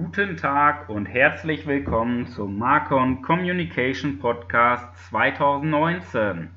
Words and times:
Guten 0.00 0.36
Tag 0.36 0.88
und 0.88 1.06
herzlich 1.06 1.66
willkommen 1.66 2.28
zum 2.28 2.56
Marcon 2.56 3.20
Communication 3.20 4.20
Podcast 4.20 4.96
2019. 5.08 6.50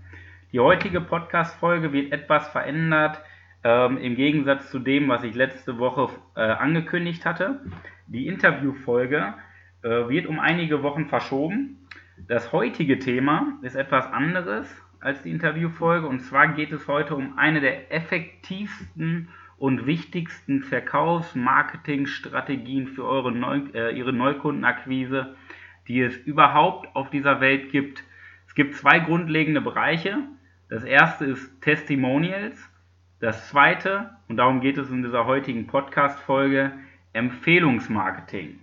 Die 0.52 0.60
heutige 0.60 1.02
Podcast-Folge 1.02 1.92
wird 1.92 2.12
etwas 2.12 2.48
verändert 2.50 3.20
ähm, 3.64 3.98
im 3.98 4.16
Gegensatz 4.16 4.70
zu 4.70 4.78
dem, 4.78 5.10
was 5.10 5.24
ich 5.24 5.34
letzte 5.34 5.80
Woche 5.80 6.10
äh, 6.36 6.42
angekündigt 6.42 7.26
hatte. 7.26 7.62
Die 8.06 8.28
Interviewfolge 8.28 9.34
äh, 9.82 9.90
wird 9.90 10.28
um 10.28 10.40
einige 10.40 10.84
Wochen 10.84 11.08
verschoben. 11.08 11.88
Das 12.28 12.52
heutige 12.52 13.00
Thema 13.00 13.58
ist 13.64 13.76
etwas 13.76 14.06
anderes 14.06 14.70
als 15.00 15.24
die 15.24 15.32
Interviewfolge 15.32 16.06
und 16.06 16.20
zwar 16.20 16.50
geht 16.50 16.72
es 16.72 16.88
heute 16.88 17.16
um 17.16 17.40
eine 17.40 17.60
der 17.60 17.92
effektivsten 17.92 19.30
und 19.62 19.86
wichtigsten 19.86 20.64
Verkaufs-, 20.64 21.36
Marketingstrategien 21.36 22.88
für 22.88 23.06
eure 23.06 23.32
Neu 23.32 23.62
äh, 23.76 23.96
Ihre 23.96 24.12
Neukundenakquise, 24.12 25.36
die 25.88 26.02
es 26.02 26.18
überhaupt 26.18 26.96
auf 26.96 27.12
dieser 27.12 27.42
Welt 27.42 27.72
gibt. 27.72 28.04
Es 28.48 28.56
gibt 28.56 28.74
zwei 28.74 28.98
grundlegende 28.98 29.62
Bereiche. 29.62 30.18
Das 30.68 30.84
erste 30.84 31.26
ist 31.26 31.62
Testimonials. 31.62 32.60
Das 33.20 33.50
zweite, 33.50 34.10
und 34.28 34.38
darum 34.38 34.62
geht 34.62 34.80
es 34.80 34.90
in 34.90 35.04
dieser 35.04 35.28
heutigen 35.28 35.68
Podcast-Folge, 35.68 36.72
Empfehlungsmarketing. 37.14 38.62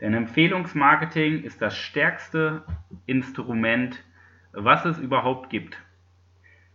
Denn 0.00 0.14
Empfehlungsmarketing 0.14 1.42
ist 1.42 1.60
das 1.60 1.76
stärkste 1.76 2.62
Instrument, 3.06 4.04
was 4.52 4.84
es 4.84 5.00
überhaupt 5.00 5.50
gibt. 5.50 5.76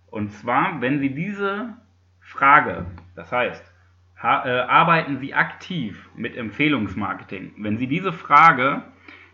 Und 0.08 0.34
zwar, 0.34 0.82
wenn 0.82 1.00
Sie 1.00 1.16
diese 1.16 1.78
Frage, 2.32 2.86
das 3.14 3.30
heißt, 3.32 3.62
äh, 4.24 4.26
arbeiten 4.26 5.18
Sie 5.18 5.34
aktiv 5.34 6.10
mit 6.16 6.38
Empfehlungsmarketing? 6.38 7.56
Wenn 7.58 7.78
Sie 7.78 7.88
diese 7.88 8.14
Frage 8.14 8.84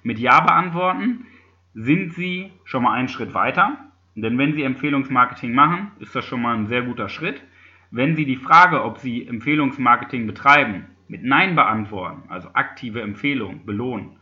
mit 0.02 0.18
Ja 0.18 0.40
beantworten, 0.40 1.28
sind 1.76 2.14
Sie 2.16 2.52
schon 2.66 2.84
mal 2.84 2.94
einen 2.94 3.08
Schritt 3.08 3.36
weiter. 3.36 3.78
Denn 4.16 4.40
wenn 4.40 4.54
Sie 4.54 4.64
Empfehlungsmarketing 4.64 5.54
machen, 5.54 5.92
ist 6.00 6.16
das 6.16 6.26
schon 6.26 6.42
mal 6.42 6.56
ein 6.56 6.66
sehr 6.66 6.82
guter 6.82 7.08
Schritt. 7.08 7.44
Wenn 7.92 8.16
Sie 8.16 8.26
die 8.26 8.36
Frage, 8.36 8.84
ob 8.84 8.98
Sie 8.98 9.28
Empfehlungsmarketing 9.28 10.26
betreiben, 10.26 10.88
mit 11.08 11.24
Nein 11.24 11.56
beantworten, 11.56 12.24
also 12.30 12.50
aktive 12.54 13.02
Empfehlung, 13.02 13.64
belohnen, 13.64 14.18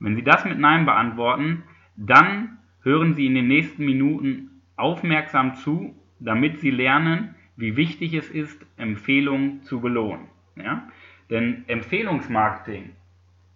wenn 0.00 0.16
Sie 0.16 0.24
das 0.24 0.46
mit 0.46 0.58
Nein 0.58 0.86
beantworten, 0.86 1.64
dann 1.96 2.56
hören 2.82 3.12
Sie 3.12 3.26
in 3.26 3.34
den 3.34 3.46
nächsten 3.46 3.84
Minuten 3.84 4.62
aufmerksam 4.76 5.54
zu, 5.54 5.94
damit 6.18 6.60
Sie 6.60 6.70
lernen, 6.70 7.35
wie 7.56 7.76
wichtig 7.76 8.14
es 8.14 8.28
ist, 8.28 8.64
Empfehlungen 8.76 9.62
zu 9.62 9.80
belohnen. 9.80 10.28
Ja? 10.56 10.88
Denn 11.30 11.64
Empfehlungsmarketing 11.66 12.92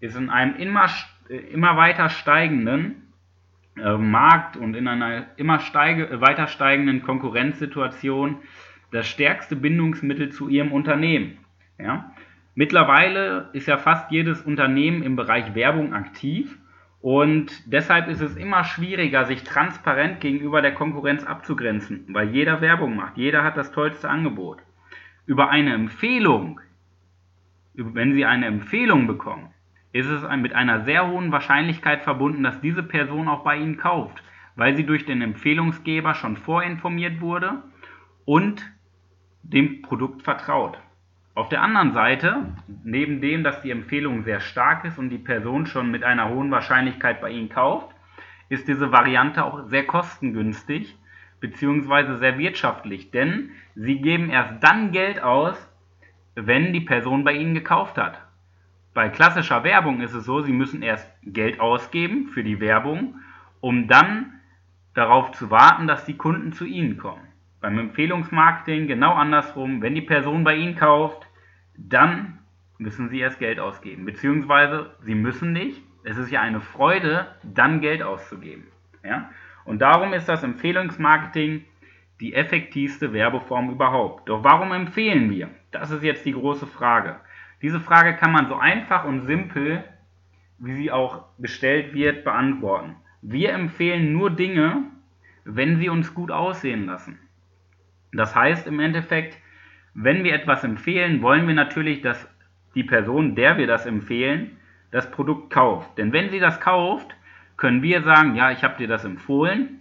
ist 0.00 0.16
in 0.16 0.30
einem 0.30 0.56
immer, 0.56 0.88
immer 1.52 1.76
weiter 1.76 2.08
steigenden 2.08 3.12
äh, 3.76 3.96
Markt 3.96 4.56
und 4.56 4.74
in 4.74 4.88
einer 4.88 5.26
immer 5.36 5.60
steige, 5.60 6.20
weiter 6.20 6.48
steigenden 6.48 7.02
Konkurrenzsituation 7.02 8.38
das 8.90 9.06
stärkste 9.06 9.54
Bindungsmittel 9.54 10.30
zu 10.30 10.48
ihrem 10.48 10.72
Unternehmen. 10.72 11.38
Ja? 11.78 12.12
Mittlerweile 12.54 13.50
ist 13.52 13.68
ja 13.68 13.78
fast 13.78 14.10
jedes 14.10 14.42
Unternehmen 14.42 15.02
im 15.02 15.16
Bereich 15.16 15.54
Werbung 15.54 15.94
aktiv 15.94 16.58
und 17.00 17.72
deshalb 17.72 18.08
ist 18.08 18.20
es 18.20 18.36
immer 18.36 18.64
schwieriger, 18.64 19.24
sich 19.24 19.42
transparent 19.42 20.20
gegenüber 20.20 20.60
der 20.60 20.74
Konkurrenz 20.74 21.24
abzugrenzen, 21.24 22.04
weil 22.08 22.30
jeder 22.30 22.60
Werbung 22.60 22.94
macht, 22.94 23.16
jeder 23.16 23.42
hat 23.42 23.56
das 23.56 23.72
tollste 23.72 24.10
Angebot. 24.10 24.58
Über 25.24 25.48
eine 25.48 25.72
Empfehlung, 25.72 26.60
wenn 27.74 28.12
Sie 28.12 28.26
eine 28.26 28.46
Empfehlung 28.46 29.06
bekommen, 29.06 29.48
ist 29.92 30.08
es 30.08 30.22
mit 30.36 30.54
einer 30.54 30.84
sehr 30.84 31.08
hohen 31.08 31.32
Wahrscheinlichkeit 31.32 32.02
verbunden, 32.02 32.42
dass 32.42 32.60
diese 32.60 32.82
Person 32.82 33.28
auch 33.28 33.44
bei 33.44 33.56
Ihnen 33.56 33.78
kauft, 33.78 34.22
weil 34.56 34.76
sie 34.76 34.84
durch 34.84 35.06
den 35.06 35.22
Empfehlungsgeber 35.22 36.14
schon 36.14 36.36
vorinformiert 36.36 37.20
wurde 37.20 37.62
und 38.24 38.62
dem 39.42 39.82
Produkt 39.82 40.22
vertraut. 40.22 40.78
Auf 41.34 41.48
der 41.48 41.62
anderen 41.62 41.92
Seite, 41.92 42.44
neben 42.82 43.20
dem, 43.20 43.44
dass 43.44 43.62
die 43.62 43.70
Empfehlung 43.70 44.24
sehr 44.24 44.40
stark 44.40 44.84
ist 44.84 44.98
und 44.98 45.10
die 45.10 45.18
Person 45.18 45.66
schon 45.66 45.90
mit 45.90 46.02
einer 46.02 46.28
hohen 46.28 46.50
Wahrscheinlichkeit 46.50 47.20
bei 47.20 47.30
Ihnen 47.30 47.48
kauft, 47.48 47.88
ist 48.48 48.66
diese 48.66 48.90
Variante 48.90 49.44
auch 49.44 49.68
sehr 49.68 49.86
kostengünstig 49.86 50.98
bzw. 51.38 52.16
sehr 52.16 52.36
wirtschaftlich, 52.36 53.12
denn 53.12 53.50
Sie 53.76 54.00
geben 54.00 54.28
erst 54.28 54.62
dann 54.62 54.90
Geld 54.90 55.22
aus, 55.22 55.56
wenn 56.34 56.72
die 56.72 56.80
Person 56.80 57.22
bei 57.22 57.32
Ihnen 57.32 57.54
gekauft 57.54 57.96
hat. 57.96 58.20
Bei 58.92 59.08
klassischer 59.08 59.62
Werbung 59.62 60.00
ist 60.00 60.14
es 60.14 60.24
so, 60.24 60.42
Sie 60.42 60.52
müssen 60.52 60.82
erst 60.82 61.08
Geld 61.22 61.60
ausgeben 61.60 62.26
für 62.26 62.42
die 62.42 62.58
Werbung, 62.58 63.14
um 63.60 63.86
dann 63.86 64.40
darauf 64.94 65.30
zu 65.30 65.50
warten, 65.50 65.86
dass 65.86 66.04
die 66.04 66.16
Kunden 66.16 66.52
zu 66.52 66.64
Ihnen 66.64 66.98
kommen. 66.98 67.29
Beim 67.60 67.78
Empfehlungsmarketing 67.78 68.86
genau 68.86 69.12
andersrum. 69.12 69.82
Wenn 69.82 69.94
die 69.94 70.02
Person 70.02 70.44
bei 70.44 70.56
Ihnen 70.56 70.76
kauft, 70.76 71.26
dann 71.76 72.38
müssen 72.78 73.08
Sie 73.08 73.20
erst 73.20 73.38
Geld 73.38 73.60
ausgeben. 73.60 74.04
Beziehungsweise 74.04 74.94
Sie 75.02 75.14
müssen 75.14 75.52
nicht. 75.52 75.82
Es 76.02 76.16
ist 76.16 76.30
ja 76.30 76.40
eine 76.40 76.60
Freude, 76.60 77.26
dann 77.42 77.80
Geld 77.80 78.02
auszugeben. 78.02 78.64
Ja? 79.04 79.30
Und 79.64 79.82
darum 79.82 80.14
ist 80.14 80.28
das 80.28 80.42
Empfehlungsmarketing 80.42 81.64
die 82.20 82.34
effektivste 82.34 83.12
Werbeform 83.12 83.70
überhaupt. 83.70 84.28
Doch 84.28 84.44
warum 84.44 84.72
empfehlen 84.72 85.30
wir? 85.30 85.50
Das 85.70 85.90
ist 85.90 86.02
jetzt 86.02 86.24
die 86.24 86.32
große 86.32 86.66
Frage. 86.66 87.16
Diese 87.62 87.80
Frage 87.80 88.16
kann 88.16 88.32
man 88.32 88.48
so 88.48 88.56
einfach 88.56 89.04
und 89.04 89.26
simpel, 89.26 89.84
wie 90.58 90.72
sie 90.72 90.90
auch 90.90 91.24
gestellt 91.38 91.94
wird, 91.94 92.24
beantworten. 92.24 92.96
Wir 93.22 93.52
empfehlen 93.52 94.12
nur 94.12 94.30
Dinge, 94.30 94.84
wenn 95.44 95.78
sie 95.78 95.88
uns 95.88 96.14
gut 96.14 96.30
aussehen 96.30 96.86
lassen. 96.86 97.18
Das 98.12 98.34
heißt 98.34 98.66
im 98.66 98.80
Endeffekt, 98.80 99.38
wenn 99.94 100.24
wir 100.24 100.34
etwas 100.34 100.64
empfehlen, 100.64 101.22
wollen 101.22 101.46
wir 101.46 101.54
natürlich, 101.54 102.00
dass 102.00 102.28
die 102.74 102.84
Person, 102.84 103.34
der 103.34 103.58
wir 103.58 103.66
das 103.66 103.86
empfehlen, 103.86 104.56
das 104.90 105.10
Produkt 105.10 105.50
kauft. 105.52 105.98
Denn 105.98 106.12
wenn 106.12 106.30
sie 106.30 106.40
das 106.40 106.60
kauft, 106.60 107.14
können 107.56 107.82
wir 107.82 108.02
sagen, 108.02 108.36
ja, 108.36 108.50
ich 108.50 108.64
habe 108.64 108.78
dir 108.78 108.88
das 108.88 109.04
empfohlen 109.04 109.80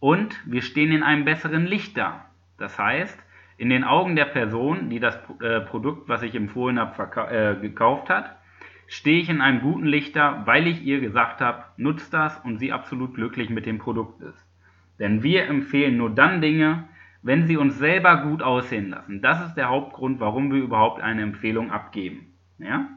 und 0.00 0.40
wir 0.44 0.62
stehen 0.62 0.92
in 0.92 1.02
einem 1.02 1.24
besseren 1.24 1.66
Licht 1.66 1.96
da. 1.96 2.26
Das 2.58 2.78
heißt, 2.78 3.18
in 3.58 3.70
den 3.70 3.84
Augen 3.84 4.16
der 4.16 4.24
Person, 4.24 4.90
die 4.90 5.00
das 5.00 5.18
äh, 5.40 5.60
Produkt, 5.60 6.08
was 6.08 6.22
ich 6.22 6.34
empfohlen 6.34 6.78
habe, 6.78 7.30
äh, 7.30 7.60
gekauft 7.60 8.08
hat, 8.08 8.36
stehe 8.86 9.20
ich 9.20 9.28
in 9.28 9.40
einem 9.40 9.60
guten 9.60 9.86
Licht 9.86 10.16
da, 10.16 10.42
weil 10.46 10.66
ich 10.66 10.82
ihr 10.82 11.00
gesagt 11.00 11.40
habe, 11.40 11.64
nutzt 11.76 12.12
das 12.12 12.38
und 12.40 12.58
sie 12.58 12.72
absolut 12.72 13.14
glücklich 13.14 13.50
mit 13.50 13.66
dem 13.66 13.78
Produkt 13.78 14.20
ist. 14.22 14.46
Denn 14.98 15.22
wir 15.22 15.46
empfehlen 15.46 15.96
nur 15.96 16.10
dann 16.10 16.40
Dinge, 16.40 16.88
wenn 17.22 17.46
sie 17.46 17.56
uns 17.56 17.78
selber 17.78 18.18
gut 18.22 18.42
aussehen 18.42 18.90
lassen. 18.90 19.20
Das 19.22 19.44
ist 19.46 19.54
der 19.54 19.68
Hauptgrund, 19.68 20.20
warum 20.20 20.52
wir 20.52 20.62
überhaupt 20.62 21.02
eine 21.02 21.22
Empfehlung 21.22 21.70
abgeben. 21.70 22.32
Ja? 22.58 22.88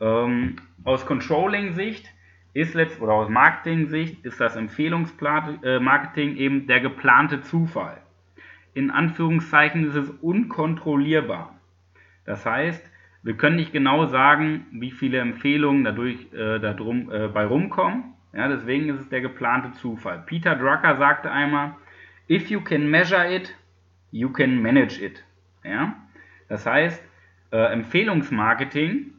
Ähm, 0.00 0.56
aus 0.84 1.06
Controlling-Sicht 1.06 2.08
ist 2.54 2.74
letzt 2.74 3.00
oder 3.00 3.12
aus 3.12 3.28
Marketing-Sicht 3.28 4.24
ist 4.24 4.40
das 4.40 4.56
Empfehlungsmarketing 4.56 6.36
äh, 6.36 6.38
eben 6.38 6.66
der 6.66 6.80
geplante 6.80 7.40
Zufall. 7.42 7.98
In 8.74 8.90
Anführungszeichen 8.90 9.86
ist 9.86 9.94
es 9.94 10.10
unkontrollierbar. 10.10 11.58
Das 12.24 12.46
heißt, 12.46 12.90
wir 13.22 13.36
können 13.36 13.56
nicht 13.56 13.72
genau 13.72 14.06
sagen, 14.06 14.66
wie 14.72 14.90
viele 14.90 15.18
Empfehlungen 15.18 15.84
dadurch 15.84 16.32
äh, 16.32 16.58
darum, 16.58 17.10
äh, 17.10 17.28
bei 17.28 17.46
rumkommen. 17.46 18.14
Ja, 18.32 18.48
deswegen 18.48 18.88
ist 18.88 19.00
es 19.00 19.08
der 19.10 19.20
geplante 19.20 19.72
Zufall. 19.72 20.22
Peter 20.26 20.56
Drucker 20.56 20.96
sagte 20.96 21.30
einmal, 21.30 21.74
If 22.32 22.50
you 22.50 22.62
can 22.62 22.88
measure 22.88 23.26
it, 23.26 23.54
you 24.10 24.30
can 24.30 24.62
manage 24.62 24.98
it. 24.98 25.22
Ja? 25.62 25.94
Das 26.48 26.64
heißt, 26.64 27.04
äh, 27.52 27.72
Empfehlungsmarketing 27.74 29.12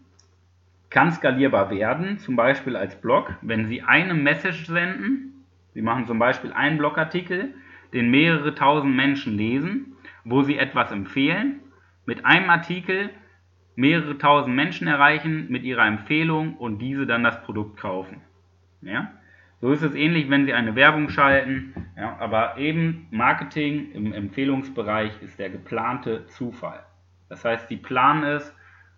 kann 0.89 1.11
skalierbar 1.11 1.69
werden, 1.69 2.17
zum 2.17 2.35
Beispiel 2.35 2.75
als 2.75 2.99
Blog, 2.99 3.35
wenn 3.43 3.67
Sie 3.67 3.83
eine 3.83 4.15
Message 4.15 4.65
senden. 4.65 5.45
Sie 5.75 5.83
machen 5.83 6.07
zum 6.07 6.17
Beispiel 6.17 6.53
einen 6.53 6.79
Blogartikel, 6.79 7.53
den 7.93 8.09
mehrere 8.09 8.55
tausend 8.55 8.95
Menschen 8.95 9.37
lesen, 9.37 9.95
wo 10.23 10.41
Sie 10.41 10.57
etwas 10.57 10.91
empfehlen. 10.91 11.59
Mit 12.07 12.25
einem 12.25 12.49
Artikel 12.49 13.11
mehrere 13.75 14.17
tausend 14.17 14.55
Menschen 14.55 14.87
erreichen 14.87 15.45
mit 15.49 15.61
Ihrer 15.61 15.85
Empfehlung 15.85 16.57
und 16.57 16.79
diese 16.79 17.05
dann 17.05 17.23
das 17.23 17.43
Produkt 17.43 17.79
kaufen. 17.79 18.21
Ja? 18.81 19.11
So 19.63 19.71
ist 19.71 19.81
es 19.81 19.95
ähnlich, 19.95 20.29
wenn 20.29 20.45
Sie 20.45 20.51
eine 20.51 20.75
Werbung 20.75 21.07
schalten, 21.07 21.73
ja, 21.95 22.17
aber 22.19 22.57
eben 22.57 23.07
Marketing 23.11 23.93
im 23.93 24.11
Empfehlungsbereich 24.11 25.21
ist 25.21 25.39
der 25.39 25.49
geplante 25.49 26.27
Zufall. 26.27 26.83
Das 27.29 27.45
heißt, 27.45 27.69
Sie 27.69 27.77
planen 27.77 28.25
es, 28.25 28.53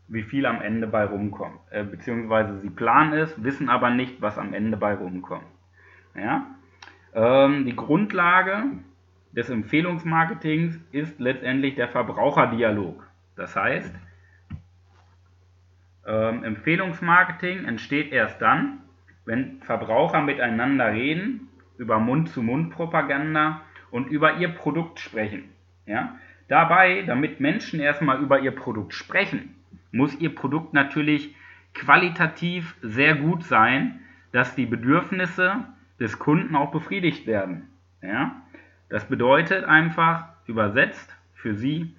wie 0.08 0.24
viel 0.24 0.48
am 0.48 0.64
Ende 0.64 0.88
bei 0.88 1.06
rumkommt, 1.06 1.60
äh, 1.70 1.84
beziehungsweise 1.84 2.58
Sie 2.62 2.72
planen 2.72 3.14
es, 3.14 3.44
wissen 3.44 3.70
aber 3.70 3.92
nicht, 3.92 4.24
was 4.24 4.40
am 4.40 4.56
Ende 4.56 4.76
bei 4.76 4.96
rumkommt. 4.96 5.46
Ja? 6.16 6.48
Ähm, 7.14 7.66
die 7.66 7.76
Grundlage 7.76 8.64
des 9.34 9.52
Empfehlungsmarketings 9.52 10.80
ist 10.92 11.20
letztendlich 11.20 11.76
der 11.76 11.90
Verbraucherdialog. 11.90 13.06
Das 13.36 13.56
heißt, 13.56 13.94
ähm, 16.08 16.44
Empfehlungsmarketing 16.44 17.66
entsteht 17.66 18.12
erst 18.12 18.42
dann, 18.42 18.80
wenn 19.26 19.62
Verbraucher 19.62 20.22
miteinander 20.22 20.94
reden, 20.94 21.50
über 21.78 22.00
Mund-zu-Mund-Propaganda 22.00 23.62
und 23.92 24.08
über 24.08 24.38
ihr 24.38 24.50
Produkt 24.50 25.00
sprechen. 25.00 25.50
Ja? 25.86 26.16
Dabei, 26.48 27.04
damit 27.04 27.40
Menschen 27.40 27.80
erstmal 27.80 28.22
über 28.22 28.40
ihr 28.40 28.52
Produkt 28.52 28.94
sprechen, 28.94 29.56
muss 29.92 30.16
ihr 30.20 30.34
Produkt 30.34 30.74
natürlich 30.74 31.36
qualitativ 31.74 32.76
sehr 32.82 33.16
gut 33.16 33.44
sein, 33.44 34.00
dass 34.32 34.56
die 34.56 34.66
Bedürfnisse 34.66 35.66
des 36.00 36.20
Kunden 36.20 36.56
auch 36.56 36.72
befriedigt 36.72 37.26
werden. 37.28 37.70
Ja? 38.02 38.42
Das 38.90 39.08
bedeutet 39.08 39.66
einfach, 39.66 40.26
übersetzt 40.46 41.16
für 41.34 41.56
Sie, 41.56 41.96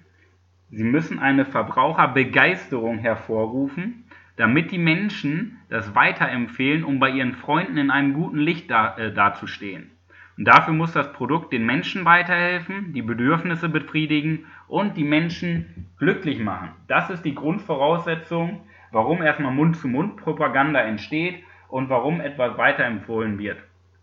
Sie 0.69 0.83
müssen 0.83 1.19
eine 1.19 1.45
Verbraucherbegeisterung 1.45 2.97
hervorrufen, 2.97 4.03
damit 4.37 4.71
die 4.71 4.77
Menschen 4.77 5.59
das 5.69 5.93
weiterempfehlen, 5.93 6.83
um 6.83 6.99
bei 6.99 7.09
ihren 7.09 7.33
Freunden 7.33 7.77
in 7.77 7.91
einem 7.91 8.13
guten 8.13 8.37
Licht 8.37 8.71
da, 8.71 8.95
äh, 8.97 9.11
dazustehen. 9.13 9.91
Und 10.37 10.45
dafür 10.45 10.73
muss 10.73 10.93
das 10.93 11.11
Produkt 11.13 11.51
den 11.51 11.65
Menschen 11.65 12.05
weiterhelfen, 12.05 12.93
die 12.93 13.01
Bedürfnisse 13.01 13.69
befriedigen 13.69 14.45
und 14.67 14.95
die 14.95 15.03
Menschen 15.03 15.87
glücklich 15.97 16.39
machen. 16.39 16.69
Das 16.87 17.09
ist 17.09 17.23
die 17.23 17.33
Grundvoraussetzung, 17.33 18.61
warum 18.91 19.23
erstmal 19.23 19.51
Mund-zu-Mund-Propaganda 19.51 20.79
entsteht 20.81 21.43
und 21.69 21.89
warum 21.89 22.21
etwas 22.21 22.55
weiterempfohlen 22.57 23.39
wird, 23.39 23.57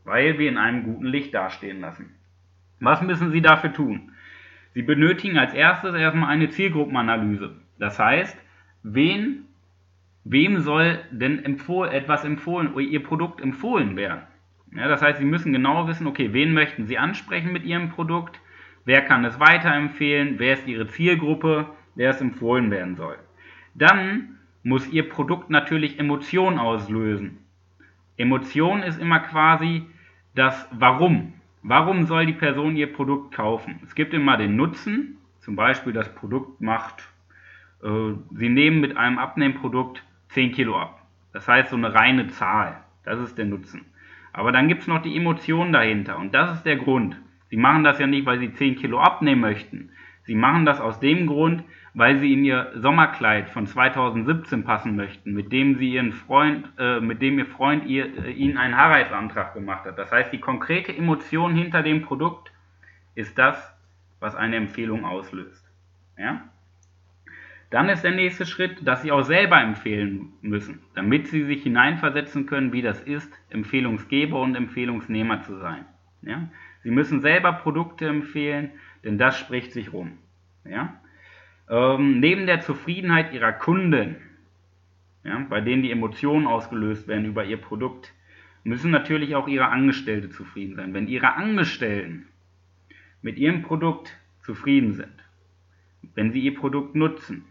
weil 0.05 0.39
wir 0.39 0.49
in 0.49 0.59
einem 0.59 0.83
guten 0.83 1.07
Licht 1.07 1.33
dastehen 1.33 1.81
lassen. 1.81 2.15
Was 2.81 3.01
müssen 3.01 3.31
Sie 3.31 3.41
dafür 3.41 3.73
tun? 3.73 4.11
Sie 4.75 4.83
benötigen 4.83 5.39
als 5.39 5.55
erstes 5.55 5.95
erstmal 5.95 6.31
eine 6.31 6.51
Zielgruppenanalyse. 6.51 7.55
Das 7.79 8.01
heißt, 8.01 8.37
wen, 8.83 9.45
wem 10.25 10.61
soll 10.61 10.99
denn 11.11 11.45
empfohlen, 11.45 11.93
etwas 11.93 12.25
empfohlen, 12.25 12.73
oder 12.73 12.81
Ihr 12.81 13.03
Produkt 13.03 13.41
empfohlen 13.41 13.97
werden? 13.97 14.23
Ja, 14.75 14.89
das 14.89 15.03
heißt, 15.03 15.19
Sie 15.19 15.25
müssen 15.25 15.53
genau 15.53 15.87
wissen, 15.87 16.07
okay, 16.07 16.33
wen 16.33 16.53
möchten 16.53 16.87
Sie 16.87 16.99
ansprechen 16.99 17.53
mit 17.53 17.65
Ihrem 17.65 17.91
Produkt, 17.91 18.41
wer 18.85 19.03
kann 19.03 19.25
es 19.25 19.39
weiterempfehlen, 19.39 20.39
wer 20.39 20.55
ist 20.55 20.67
Ihre 20.67 20.89
Zielgruppe, 20.89 21.67
wer 21.95 22.11
es 22.11 22.21
empfohlen 22.21 22.71
werden 22.71 22.97
soll. 22.97 23.17
Dann 23.75 24.39
muss 24.63 24.89
Ihr 24.89 25.09
Produkt 25.09 25.51
natürlich 25.51 25.99
Emotionen 25.99 26.59
auslösen. 26.59 27.39
Emotion 28.17 28.83
ist 28.83 29.01
immer 29.01 29.21
quasi 29.21 29.87
das 30.35 30.67
Warum. 30.73 31.35
Warum 31.63 32.05
soll 32.07 32.27
die 32.27 32.33
Person 32.33 32.77
ihr 32.77 32.93
Produkt 32.93 33.35
kaufen? 33.35 33.81
Es 33.85 33.95
gibt 33.95 34.13
immer 34.13 34.37
den 34.37 34.55
Nutzen, 34.57 35.17
zum 35.41 35.57
Beispiel 35.57 35.93
das 35.93 36.15
Produkt 36.15 36.61
macht, 36.61 37.03
äh, 37.83 38.15
Sie 38.33 38.49
nehmen 38.49 38.81
mit 38.81 38.97
einem 38.97 39.19
Abnehmprodukt 39.19 40.03
10 40.35 40.53
Kilo 40.53 40.79
ab. 40.79 41.01
Das 41.33 41.49
heißt 41.49 41.71
so 41.71 41.77
eine 41.77 41.95
reine 41.95 42.29
Zahl. 42.29 42.77
Das 43.05 43.19
ist 43.21 43.39
der 43.39 43.47
Nutzen. 43.47 43.87
Aber 44.33 44.53
dann 44.53 44.69
gibt 44.69 44.83
es 44.83 44.89
noch 44.89 45.03
die 45.03 45.17
Emotionen 45.17 45.73
dahinter 45.73 46.19
und 46.19 46.35
das 46.35 46.57
ist 46.57 46.67
der 46.67 46.77
Grund. 46.77 47.17
Sie 47.51 47.57
machen 47.57 47.85
das 47.85 47.99
ja 47.99 48.07
nicht, 48.07 48.27
weil 48.27 48.41
sie 48.41 48.53
10 48.53 48.77
Kilo 48.77 48.99
abnehmen 48.99 49.41
möchten. 49.41 49.91
Sie 50.25 50.35
machen 50.35 50.65
das 50.65 50.81
aus 50.81 50.99
dem 51.01 51.27
Grund, 51.27 51.63
weil 51.93 52.19
sie 52.19 52.33
in 52.33 52.45
ihr 52.45 52.73
Sommerkleid 52.75 53.51
von 53.51 53.67
2017 53.67 54.65
passen 54.65 54.97
möchten, 54.97 55.33
mit 55.33 55.53
dem 55.53 55.77
sie 55.77 55.93
ihren 55.93 56.13
Freund, 56.13 56.69
äh, 56.79 57.01
mit 57.01 57.23
dem 57.23 57.39
ihr 57.39 57.47
Freund 57.47 57.87
ihr, 57.87 58.07
äh, 58.25 58.33
ihnen 58.33 58.59
einen 58.59 58.77
Heiratsantrag 58.77 59.55
gemacht 59.55 59.85
hat. 59.85 59.99
Das 59.99 60.11
heißt, 60.11 60.33
die 60.33 60.41
konkrete 60.41 60.97
Emotion 60.97 61.55
hinter 61.55 61.83
dem 61.83 62.03
Produkt 62.03 62.51
ist 63.15 63.39
das, 63.39 63.73
was 64.19 64.35
eine 64.35 64.57
Empfehlung 64.57 65.05
auslöst. 65.05 65.65
Ja? 66.19 66.43
Dann 67.75 67.89
ist 67.89 68.05
der 68.05 68.13
nächste 68.13 68.47
Schritt, 68.47 68.87
dass 68.87 69.03
Sie 69.03 69.11
auch 69.11 69.25
selber 69.25 69.61
empfehlen 69.61 70.29
müssen, 70.43 70.79
damit 70.95 71.27
Sie 71.27 71.43
sich 71.43 71.65
hineinversetzen 71.65 72.47
können, 72.47 72.73
wie 72.73 72.83
das 72.83 73.01
ist, 73.01 73.29
Empfehlungsgeber 73.51 74.41
und 74.41 74.55
Empfehlungsnehmer 74.55 75.43
zu 75.43 75.59
sein. 75.59 75.85
Ja? 76.23 76.49
Sie 76.85 76.93
müssen 76.93 77.21
selber 77.21 77.53
Produkte 77.53 78.07
empfehlen, 78.07 78.71
denn 79.03 79.19
das 79.19 79.37
spricht 79.37 79.73
sich 79.73 79.93
rum. 79.93 80.19
Ja? 80.65 81.01
Ähm, 81.69 82.21
neben 82.21 82.47
der 82.47 82.61
Zufriedenheit 82.61 83.33
Ihrer 83.33 83.51
Kunden, 83.51 84.19
ja, 85.25 85.45
bei 85.51 85.61
denen 85.61 85.83
die 85.83 85.91
Emotionen 85.91 86.47
ausgelöst 86.47 87.09
werden 87.09 87.25
über 87.25 87.45
Ihr 87.45 87.57
Produkt, 87.57 88.15
müssen 88.63 88.93
natürlich 88.93 89.35
auch 89.35 89.49
Ihre 89.49 89.67
Angestellte 89.67 90.31
zufrieden 90.31 90.77
sein. 90.77 90.95
Wenn 90.95 91.09
Ihre 91.09 91.35
Angestellten 91.35 92.29
mit 93.21 93.37
Ihrem 93.37 93.63
Produkt 93.63 94.17
zufrieden 94.43 94.93
sind, 94.93 95.25
wenn 96.15 96.31
sie 96.31 96.39
Ihr 96.39 96.55
Produkt 96.55 96.95
nutzen, 96.95 97.45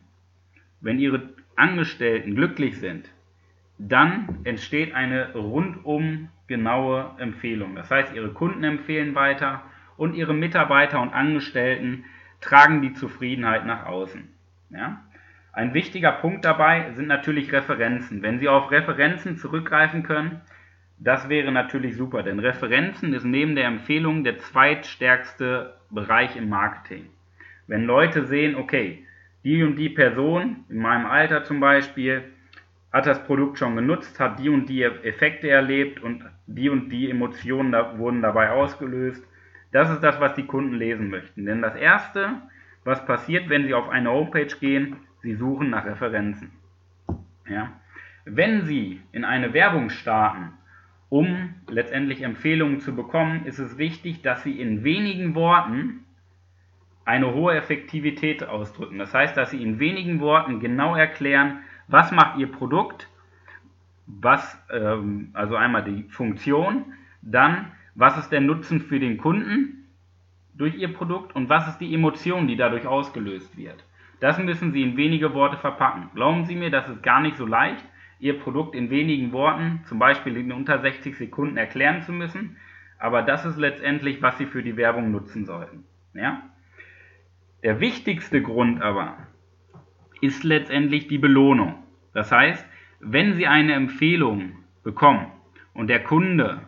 wenn 0.84 1.00
Ihre 1.00 1.30
Angestellten 1.56 2.36
glücklich 2.36 2.80
sind, 2.80 3.10
dann 3.80 4.40
entsteht 4.44 4.94
eine 4.94 5.34
rundum 5.34 6.30
genaue 6.48 7.12
Empfehlung. 7.18 7.76
Das 7.76 7.90
heißt, 7.90 8.14
Ihre 8.14 8.30
Kunden 8.30 8.64
empfehlen 8.64 9.16
weiter 9.16 9.64
und 9.98 10.14
Ihre 10.14 10.34
Mitarbeiter 10.34 11.02
und 11.02 11.14
Angestellten 11.14 12.06
tragen 12.42 12.82
die 12.82 12.94
Zufriedenheit 12.94 13.66
nach 13.66 13.86
außen. 13.86 14.28
Ja? 14.70 15.02
Ein 15.54 15.74
wichtiger 15.74 16.12
Punkt 16.12 16.46
dabei 16.46 16.92
sind 16.94 17.08
natürlich 17.08 17.52
Referenzen. 17.54 18.22
Wenn 18.22 18.40
Sie 18.40 18.50
auf 18.50 18.72
Referenzen 18.72 19.38
zurückgreifen 19.38 20.04
können, 20.04 20.42
das 21.00 21.30
wäre 21.30 21.52
natürlich 21.52 21.96
super, 21.96 22.24
denn 22.24 22.40
Referenzen 22.40 23.14
ist 23.14 23.26
neben 23.26 23.56
der 23.56 23.66
Empfehlung 23.66 24.24
der 24.24 24.40
zweitstärkste 24.40 25.76
Bereich 25.90 26.36
im 26.36 26.50
Marketing. 26.50 27.08
Wenn 27.68 27.86
Leute 27.86 28.26
sehen, 28.26 28.56
okay, 28.56 29.06
die 29.44 29.64
und 29.64 29.76
die 29.76 29.90
Person, 29.90 30.64
in 30.70 30.78
meinem 30.78 31.06
Alter 31.06 31.44
zum 31.44 31.60
Beispiel, 31.60 32.24
hat 32.92 33.08
das 33.08 33.24
Produkt 33.26 33.58
schon 33.58 33.76
genutzt, 33.76 34.20
hat 34.20 34.40
die 34.40 34.50
und 34.50 34.68
die 34.68 34.84
Effekte 34.84 35.50
erlebt 35.50 36.02
und 36.02 36.24
die 36.46 36.70
und 36.70 36.90
die 36.90 37.10
Emotionen 37.10 37.72
da, 37.72 37.98
wurden 37.98 38.22
dabei 38.22 38.52
ausgelöst. 38.52 39.26
Das 39.72 39.90
ist 39.90 40.02
das, 40.02 40.20
was 40.20 40.36
die 40.36 40.46
Kunden 40.46 40.76
lesen 40.76 41.10
möchten. 41.10 41.46
Denn 41.46 41.62
das 41.62 41.76
Erste, 41.76 42.42
was 42.84 43.06
passiert, 43.06 43.50
wenn 43.50 43.66
Sie 43.66 43.74
auf 43.74 43.90
eine 43.90 44.12
Homepage 44.12 44.56
gehen, 44.60 44.98
Sie 45.24 45.34
suchen 45.34 45.72
nach 45.72 45.86
Referenzen. 45.86 46.52
Ja? 47.50 47.72
Wenn 48.26 48.66
Sie 48.66 49.02
in 49.12 49.26
eine 49.26 49.54
Werbung 49.54 49.90
starten, 49.90 50.54
um 51.10 51.56
letztendlich 51.68 52.22
Empfehlungen 52.22 52.80
zu 52.80 52.96
bekommen, 52.96 53.46
ist 53.46 53.60
es 53.60 53.78
wichtig, 53.78 54.22
dass 54.22 54.44
Sie 54.44 54.60
in 54.60 54.84
wenigen 54.84 55.34
Worten 55.34 56.03
eine 57.06 57.34
hohe 57.34 57.56
Effektivität 57.56 58.44
ausdrücken. 58.44 58.98
Das 58.98 59.14
heißt, 59.14 59.36
dass 59.36 59.52
Sie 59.52 59.62
in 59.62 59.80
wenigen 59.80 60.20
Worten 60.20 60.60
genau 60.60 60.96
erklären, 60.96 61.60
was 61.88 62.12
macht 62.12 62.38
Ihr 62.38 62.52
Produkt, 62.52 63.10
was, 64.06 64.58
ähm, 64.72 65.30
also 65.34 65.56
einmal 65.56 65.84
die 65.84 66.04
Funktion, 66.04 66.94
dann 67.22 67.72
was 67.96 68.18
ist 68.18 68.30
der 68.30 68.42
Nutzen 68.42 68.82
für 68.82 69.00
den 69.00 69.18
Kunden 69.18 69.88
durch 70.56 70.76
Ihr 70.76 70.94
Produkt 70.94 71.36
und 71.36 71.50
was 71.50 71.68
ist 71.68 71.78
die 71.78 71.94
Emotion, 71.94 72.48
die 72.48 72.56
dadurch 72.56 72.88
ausgelöst 72.88 73.56
wird. 73.58 73.84
Das 74.20 74.38
müssen 74.40 74.72
Sie 74.72 74.82
in 74.82 74.98
wenige 74.98 75.34
Worte 75.34 75.58
verpacken. 75.58 76.10
Glauben 76.16 76.46
Sie 76.46 76.56
mir, 76.56 76.72
das 76.72 76.88
ist 76.90 77.04
gar 77.04 77.22
nicht 77.22 77.38
so 77.38 77.46
leicht, 77.46 77.84
Ihr 78.20 78.40
Produkt 78.40 78.74
in 78.74 78.90
wenigen 78.90 79.34
Worten, 79.34 79.82
zum 79.86 80.00
Beispiel 80.00 80.38
in 80.38 80.52
unter 80.52 80.80
60 80.80 81.18
Sekunden 81.18 81.58
erklären 81.58 82.04
zu 82.04 82.14
müssen, 82.14 82.56
aber 82.98 83.22
das 83.22 83.44
ist 83.44 83.58
letztendlich, 83.58 84.22
was 84.22 84.38
Sie 84.38 84.46
für 84.46 84.64
die 84.64 84.78
Werbung 84.78 85.12
nutzen 85.12 85.46
sollten. 85.46 85.84
Ja? 86.14 86.42
Der 87.64 87.80
wichtigste 87.80 88.42
Grund 88.42 88.82
aber 88.82 89.18
ist 90.20 90.44
letztendlich 90.44 91.08
die 91.08 91.18
Belohnung. 91.18 91.76
Das 92.14 92.32
heißt, 92.32 92.66
wenn 93.00 93.34
Sie 93.34 93.48
eine 93.48 93.74
Empfehlung 93.74 94.58
bekommen 94.84 95.28
und 95.74 95.88
der 95.88 96.04
Kunde, 96.04 96.62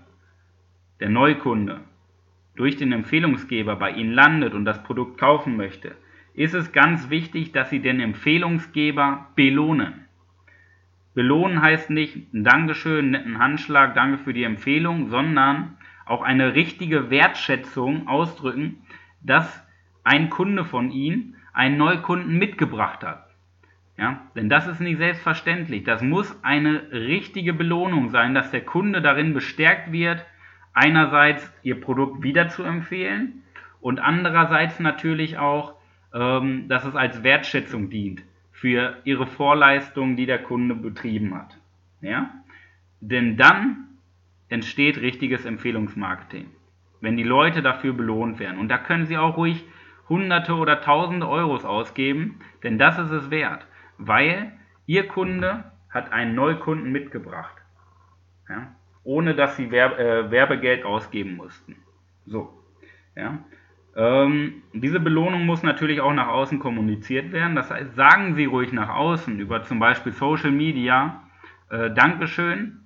der 1.01 1.09
Neukunde, 1.09 1.81
durch 2.55 2.77
den 2.77 2.93
Empfehlungsgeber 2.93 3.75
bei 3.75 3.91
Ihnen 3.91 4.13
landet 4.13 4.53
und 4.53 4.63
das 4.63 4.83
Produkt 4.83 5.19
kaufen 5.19 5.57
möchte, 5.57 5.95
ist 6.33 6.53
es 6.53 6.71
ganz 6.71 7.09
wichtig, 7.09 7.51
dass 7.51 7.69
Sie 7.69 7.81
den 7.81 7.99
Empfehlungsgeber 7.99 9.27
belohnen. 9.35 10.05
Belohnen 11.13 11.61
heißt 11.61 11.89
nicht 11.89 12.33
ein 12.33 12.45
Dankeschön, 12.45 13.11
netten 13.11 13.39
Handschlag, 13.39 13.95
danke 13.95 14.17
für 14.17 14.33
die 14.33 14.43
Empfehlung, 14.43 15.09
sondern 15.09 15.77
auch 16.05 16.21
eine 16.21 16.55
richtige 16.55 17.09
Wertschätzung 17.09 18.07
ausdrücken, 18.07 18.77
dass 19.21 19.64
ein 20.05 20.29
Kunde 20.29 20.63
von 20.63 20.91
Ihnen 20.91 21.35
einen 21.51 21.77
Neukunden 21.77 22.37
mitgebracht 22.37 23.03
hat. 23.03 23.27
Ja, 23.97 24.21
denn 24.35 24.49
das 24.49 24.67
ist 24.67 24.81
nicht 24.81 24.97
selbstverständlich. 24.97 25.83
Das 25.83 26.01
muss 26.01 26.37
eine 26.43 26.91
richtige 26.91 27.53
Belohnung 27.53 28.09
sein, 28.09 28.33
dass 28.33 28.51
der 28.51 28.61
Kunde 28.61 29.01
darin 29.01 29.33
bestärkt 29.33 29.91
wird, 29.91 30.25
einerseits 30.73 31.51
Ihr 31.63 31.79
Produkt 31.79 32.21
wieder 32.21 32.49
zu 32.49 32.63
empfehlen 32.63 33.43
und 33.79 33.99
andererseits 33.99 34.79
natürlich 34.79 35.37
auch, 35.37 35.75
ähm, 36.13 36.67
dass 36.67 36.83
es 36.85 36.95
als 36.95 37.23
Wertschätzung 37.23 37.89
dient 37.89 38.21
für 38.51 38.97
Ihre 39.05 39.27
Vorleistungen, 39.27 40.17
die 40.17 40.25
der 40.25 40.39
Kunde 40.39 40.75
betrieben 40.75 41.33
hat. 41.33 41.57
Ja? 42.01 42.31
Denn 42.99 43.37
dann 43.37 43.85
entsteht 44.49 44.97
richtiges 44.97 45.45
Empfehlungsmarketing, 45.45 46.47
wenn 46.99 47.15
die 47.15 47.23
Leute 47.23 47.61
dafür 47.61 47.93
belohnt 47.93 48.39
werden. 48.39 48.59
Und 48.59 48.67
da 48.67 48.77
können 48.77 49.05
Sie 49.05 49.17
auch 49.17 49.37
ruhig 49.37 49.63
Hunderte 50.09 50.55
oder 50.55 50.81
Tausende 50.81 51.27
Euros 51.27 51.65
ausgeben, 51.65 52.39
denn 52.63 52.77
das 52.77 52.97
ist 52.99 53.11
es 53.11 53.31
wert, 53.31 53.65
weil 53.97 54.53
Ihr 54.85 55.07
Kunde 55.07 55.71
hat 55.89 56.11
einen 56.11 56.35
Neukunden 56.35 56.91
mitgebracht. 56.91 57.55
Ja? 58.49 58.75
Ohne 59.03 59.33
dass 59.35 59.55
sie 59.55 59.71
Werbe, 59.71 59.97
äh, 59.97 60.31
Werbegeld 60.31 60.83
ausgeben 60.83 61.35
mussten. 61.35 61.77
So. 62.25 62.53
Ja? 63.15 63.39
Ähm, 63.95 64.63
diese 64.73 64.99
Belohnung 64.99 65.45
muss 65.45 65.63
natürlich 65.63 66.01
auch 66.01 66.13
nach 66.13 66.27
außen 66.27 66.59
kommuniziert 66.59 67.31
werden. 67.31 67.55
Das 67.55 67.71
heißt, 67.71 67.95
sagen 67.95 68.35
Sie 68.35 68.45
ruhig 68.45 68.73
nach 68.73 68.89
außen 68.89 69.39
über 69.39 69.63
zum 69.63 69.79
Beispiel 69.79 70.11
Social 70.11 70.51
Media 70.51 71.23
äh, 71.69 71.91
Dankeschön 71.91 72.81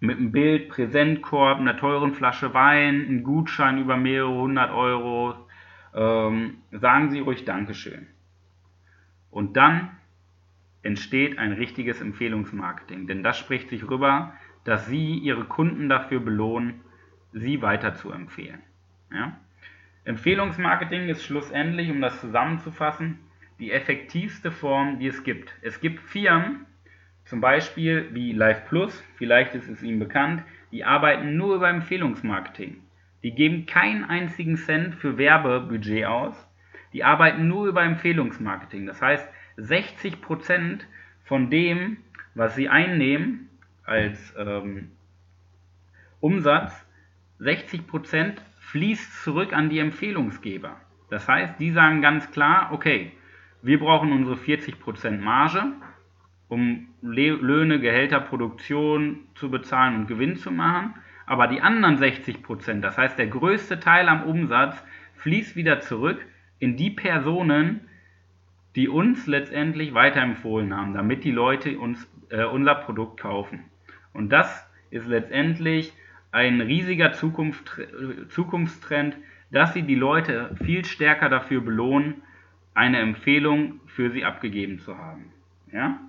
mit 0.00 0.18
einem 0.18 0.32
Bild, 0.32 0.68
Präsentkorb, 0.68 1.60
einer 1.60 1.76
teuren 1.76 2.14
Flasche 2.14 2.52
Wein, 2.52 3.06
einem 3.06 3.22
Gutschein 3.22 3.78
über 3.78 3.96
mehrere 3.96 4.34
hundert 4.34 4.72
Euro. 4.72 5.43
Ähm, 5.94 6.58
sagen 6.72 7.10
Sie 7.10 7.20
ruhig 7.20 7.44
Dankeschön. 7.44 8.06
Und 9.30 9.56
dann 9.56 9.90
entsteht 10.82 11.38
ein 11.38 11.52
richtiges 11.52 12.00
Empfehlungsmarketing, 12.00 13.06
denn 13.06 13.22
das 13.22 13.38
spricht 13.38 13.70
sich 13.70 13.88
rüber, 13.88 14.34
dass 14.64 14.86
Sie 14.86 15.18
Ihre 15.18 15.44
Kunden 15.44 15.88
dafür 15.88 16.20
belohnen, 16.20 16.80
Sie 17.32 17.62
weiter 17.62 17.94
zu 17.94 18.12
empfehlen. 18.12 18.60
Ja? 19.12 19.38
Empfehlungsmarketing 20.04 21.08
ist 21.08 21.24
schlussendlich, 21.24 21.90
um 21.90 22.00
das 22.00 22.20
zusammenzufassen, 22.20 23.18
die 23.58 23.72
effektivste 23.72 24.50
Form, 24.50 24.98
die 24.98 25.06
es 25.06 25.22
gibt. 25.24 25.54
Es 25.62 25.80
gibt 25.80 26.00
Firmen, 26.00 26.66
zum 27.24 27.40
Beispiel 27.40 28.10
wie 28.12 28.32
Live 28.32 28.66
Plus, 28.68 29.02
vielleicht 29.16 29.54
ist 29.54 29.68
es 29.68 29.82
Ihnen 29.82 29.98
bekannt, 29.98 30.42
die 30.72 30.84
arbeiten 30.84 31.36
nur 31.36 31.56
über 31.56 31.70
Empfehlungsmarketing. 31.70 32.82
Die 33.24 33.34
geben 33.34 33.64
keinen 33.64 34.04
einzigen 34.04 34.56
Cent 34.56 34.94
für 34.94 35.16
Werbebudget 35.16 36.04
aus. 36.04 36.36
Die 36.92 37.04
arbeiten 37.04 37.48
nur 37.48 37.66
über 37.66 37.82
Empfehlungsmarketing. 37.82 38.84
Das 38.86 39.00
heißt, 39.00 39.26
60% 39.56 40.80
von 41.24 41.48
dem, 41.48 41.96
was 42.34 42.54
sie 42.54 42.68
einnehmen 42.68 43.48
als 43.84 44.34
ähm, 44.38 44.90
Umsatz, 46.20 46.86
60% 47.40 48.36
fließt 48.60 49.24
zurück 49.24 49.54
an 49.54 49.70
die 49.70 49.78
Empfehlungsgeber. 49.78 50.76
Das 51.08 51.26
heißt, 51.26 51.58
die 51.58 51.70
sagen 51.70 52.02
ganz 52.02 52.30
klar, 52.30 52.72
okay, 52.72 53.12
wir 53.62 53.78
brauchen 53.78 54.12
unsere 54.12 54.36
40% 54.36 55.18
Marge, 55.18 55.64
um 56.48 56.88
Löhne, 57.00 57.80
Gehälter, 57.80 58.20
Produktion 58.20 59.20
zu 59.34 59.50
bezahlen 59.50 59.96
und 59.96 60.08
Gewinn 60.08 60.36
zu 60.36 60.50
machen. 60.50 60.94
Aber 61.26 61.46
die 61.46 61.60
anderen 61.60 61.98
60%, 61.98 62.80
das 62.80 62.98
heißt 62.98 63.18
der 63.18 63.28
größte 63.28 63.80
Teil 63.80 64.08
am 64.08 64.24
Umsatz, 64.24 64.82
fließt 65.16 65.56
wieder 65.56 65.80
zurück 65.80 66.24
in 66.58 66.76
die 66.76 66.90
Personen, 66.90 67.88
die 68.76 68.88
uns 68.88 69.26
letztendlich 69.26 69.94
weiterempfohlen 69.94 70.76
haben, 70.76 70.94
damit 70.94 71.24
die 71.24 71.30
Leute 71.30 71.78
uns 71.78 72.08
äh, 72.30 72.44
unser 72.44 72.74
Produkt 72.74 73.20
kaufen. 73.20 73.64
Und 74.12 74.30
das 74.30 74.68
ist 74.90 75.06
letztendlich 75.06 75.92
ein 76.32 76.60
riesiger 76.60 77.12
Zukunft, 77.12 77.80
Zukunftstrend, 78.28 79.16
dass 79.50 79.72
sie 79.72 79.82
die 79.82 79.94
Leute 79.94 80.54
viel 80.64 80.84
stärker 80.84 81.28
dafür 81.28 81.60
belohnen, 81.60 82.22
eine 82.74 82.98
Empfehlung 82.98 83.80
für 83.86 84.10
sie 84.10 84.24
abgegeben 84.24 84.80
zu 84.80 84.98
haben. 84.98 85.32
Ja? 85.72 86.00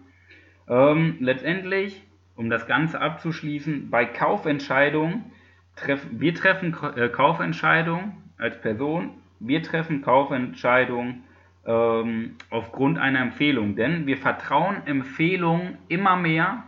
Ähm, 0.68 1.18
letztendlich, 1.20 2.02
um 2.36 2.50
das 2.50 2.68
Ganze 2.68 3.00
abzuschließen, 3.00 3.90
bei 3.90 4.06
Kaufentscheidungen, 4.06 5.32
treff, 5.76 6.06
wir 6.12 6.34
treffen 6.34 6.76
äh, 6.96 7.10
Kaufentscheidungen 7.10 8.18
als 8.38 8.60
Person, 8.62 9.12
wir 9.40 9.64
treffen 9.64 10.02
Kaufentscheidungen 10.02 11.24
ähm, 11.66 12.36
aufgrund 12.50 12.98
einer 12.98 13.20
Empfehlung, 13.20 13.76
denn 13.76 14.06
wir 14.06 14.18
vertrauen 14.18 14.86
Empfehlungen 14.86 15.78
immer 15.88 16.16
mehr 16.16 16.64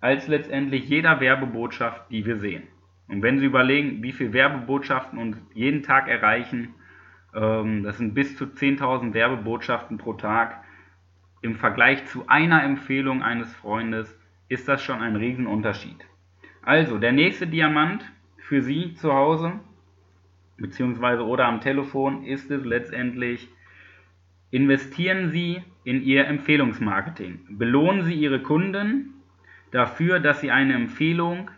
als 0.00 0.28
letztendlich 0.28 0.88
jeder 0.88 1.20
Werbebotschaft, 1.20 2.10
die 2.10 2.24
wir 2.24 2.38
sehen. 2.38 2.64
Und 3.08 3.22
wenn 3.22 3.38
Sie 3.38 3.46
überlegen, 3.46 4.02
wie 4.02 4.12
viele 4.12 4.32
Werbebotschaften 4.32 5.18
uns 5.18 5.36
jeden 5.54 5.82
Tag 5.82 6.08
erreichen, 6.08 6.74
ähm, 7.34 7.82
das 7.84 7.98
sind 7.98 8.14
bis 8.14 8.36
zu 8.36 8.44
10.000 8.44 9.14
Werbebotschaften 9.14 9.98
pro 9.98 10.14
Tag, 10.14 10.62
im 11.42 11.54
Vergleich 11.54 12.06
zu 12.06 12.26
einer 12.28 12.64
Empfehlung 12.64 13.22
eines 13.22 13.52
Freundes 13.54 14.15
ist 14.48 14.68
das 14.68 14.82
schon 14.82 15.00
ein 15.00 15.16
Riesenunterschied. 15.16 16.06
Also, 16.62 16.98
der 16.98 17.12
nächste 17.12 17.46
Diamant 17.46 18.04
für 18.38 18.62
Sie 18.62 18.94
zu 18.94 19.12
Hause, 19.12 19.60
beziehungsweise 20.56 21.24
oder 21.24 21.46
am 21.46 21.60
Telefon, 21.60 22.24
ist 22.24 22.50
es 22.50 22.64
letztendlich, 22.64 23.48
investieren 24.50 25.30
Sie 25.30 25.62
in 25.84 26.02
Ihr 26.02 26.26
Empfehlungsmarketing. 26.26 27.58
Belohnen 27.58 28.04
Sie 28.04 28.14
Ihre 28.14 28.40
Kunden 28.42 29.14
dafür, 29.70 30.20
dass 30.20 30.40
sie 30.40 30.50
eine 30.50 30.74
Empfehlung 30.74 31.50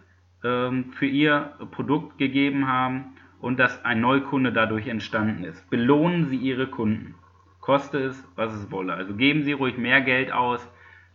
ähm, 0.45 0.93
für 0.93 1.07
ihr 1.07 1.55
Produkt 1.71 2.19
gegeben 2.19 2.67
haben 2.67 3.17
und 3.41 3.59
dass 3.59 3.85
ein 3.85 4.01
Neukunde 4.01 4.53
dadurch 4.53 4.89
entstanden 4.89 5.45
ist. 5.45 5.69
Belohnen 5.71 6.27
Sie 6.27 6.37
Ihre 6.37 6.67
Kunden, 6.67 7.15
koste 7.61 7.99
es, 7.99 8.29
was 8.35 8.53
es 8.53 8.71
wolle. 8.71 8.95
Also 8.95 9.15
geben 9.15 9.43
Sie 9.45 9.53
ruhig 9.53 9.79
mehr 9.79 10.01
Geld 10.01 10.33
aus, 10.33 10.69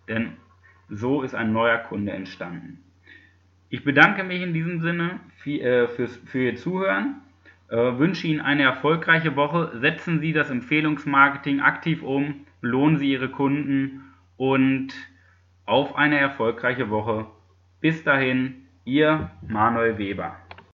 denn 0.07 0.37
so 0.95 1.21
ist 1.21 1.35
ein 1.35 1.53
neuer 1.53 1.77
Kunde 1.77 2.11
entstanden. 2.11 2.83
Ich 3.69 3.83
bedanke 3.83 4.23
mich 4.23 4.41
in 4.41 4.53
diesem 4.53 4.81
Sinne 4.81 5.19
für, 5.37 5.59
äh, 5.59 5.87
für 5.87 6.43
Ihr 6.43 6.55
Zuhören, 6.55 7.21
äh, 7.69 7.75
wünsche 7.75 8.27
Ihnen 8.27 8.41
eine 8.41 8.63
erfolgreiche 8.63 9.35
Woche, 9.35 9.71
setzen 9.79 10.19
Sie 10.19 10.31
das 10.31 10.49
Empfehlungsmarketing 10.51 11.59
aktiv 11.59 12.03
um, 12.03 12.45
belohnen 12.61 12.97
Sie 12.97 13.11
Ihre 13.11 13.29
Kunden 13.29 14.13
und 14.37 14.93
auf 15.65 15.95
eine 15.95 16.19
erfolgreiche 16.19 16.89
Woche. 16.89 17.25
Bis 17.81 18.03
dahin, 18.03 18.67
Ihr 18.85 19.31
Manuel 19.47 19.97
Weber. 19.97 20.37